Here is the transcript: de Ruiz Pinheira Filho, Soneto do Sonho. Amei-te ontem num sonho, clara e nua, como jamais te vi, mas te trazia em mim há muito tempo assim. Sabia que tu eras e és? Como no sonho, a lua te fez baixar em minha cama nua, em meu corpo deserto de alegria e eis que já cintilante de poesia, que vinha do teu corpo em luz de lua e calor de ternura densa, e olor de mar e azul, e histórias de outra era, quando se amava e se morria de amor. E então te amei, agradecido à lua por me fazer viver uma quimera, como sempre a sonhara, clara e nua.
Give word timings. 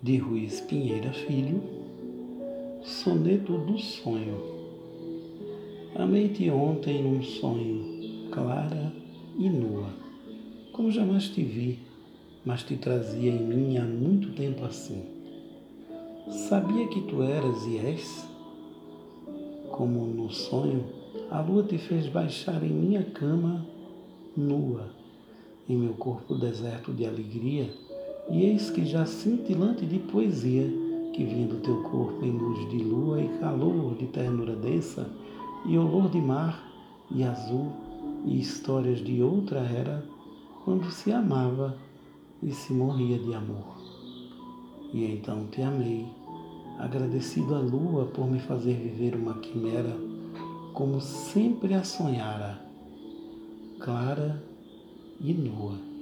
de 0.00 0.16
Ruiz 0.16 0.60
Pinheira 0.60 1.12
Filho, 1.12 1.60
Soneto 2.84 3.58
do 3.58 3.76
Sonho. 3.78 4.40
Amei-te 5.96 6.48
ontem 6.50 7.02
num 7.02 7.20
sonho, 7.20 8.28
clara 8.30 8.92
e 9.36 9.50
nua, 9.50 9.88
como 10.72 10.92
jamais 10.92 11.28
te 11.28 11.42
vi, 11.42 11.80
mas 12.46 12.62
te 12.62 12.76
trazia 12.76 13.32
em 13.32 13.42
mim 13.42 13.76
há 13.76 13.82
muito 13.82 14.30
tempo 14.34 14.64
assim. 14.64 15.02
Sabia 16.48 16.86
que 16.86 17.00
tu 17.00 17.20
eras 17.20 17.66
e 17.66 17.78
és? 17.78 18.28
Como 19.72 20.06
no 20.06 20.30
sonho, 20.30 20.84
a 21.28 21.40
lua 21.40 21.64
te 21.64 21.76
fez 21.76 22.06
baixar 22.06 22.62
em 22.62 22.70
minha 22.70 23.02
cama 23.02 23.66
nua, 24.36 24.90
em 25.68 25.76
meu 25.76 25.94
corpo 25.94 26.36
deserto 26.36 26.92
de 26.92 27.04
alegria 27.04 27.68
e 28.30 28.44
eis 28.44 28.70
que 28.70 28.84
já 28.84 29.06
cintilante 29.06 29.86
de 29.86 29.98
poesia, 29.98 30.68
que 31.12 31.24
vinha 31.24 31.46
do 31.46 31.56
teu 31.60 31.82
corpo 31.84 32.24
em 32.24 32.30
luz 32.30 32.68
de 32.70 32.78
lua 32.78 33.20
e 33.20 33.28
calor 33.38 33.94
de 33.94 34.06
ternura 34.06 34.54
densa, 34.54 35.10
e 35.64 35.76
olor 35.76 36.08
de 36.10 36.20
mar 36.20 36.62
e 37.10 37.24
azul, 37.24 37.72
e 38.24 38.38
histórias 38.38 39.00
de 39.00 39.22
outra 39.22 39.60
era, 39.60 40.04
quando 40.64 40.90
se 40.90 41.10
amava 41.10 41.76
e 42.42 42.52
se 42.52 42.72
morria 42.72 43.18
de 43.18 43.34
amor. 43.34 43.78
E 44.92 45.04
então 45.04 45.46
te 45.46 45.62
amei, 45.62 46.06
agradecido 46.78 47.54
à 47.54 47.58
lua 47.58 48.06
por 48.06 48.30
me 48.30 48.38
fazer 48.38 48.74
viver 48.74 49.16
uma 49.16 49.34
quimera, 49.34 49.96
como 50.72 51.00
sempre 51.00 51.74
a 51.74 51.82
sonhara, 51.82 52.60
clara 53.80 54.42
e 55.20 55.32
nua. 55.32 55.97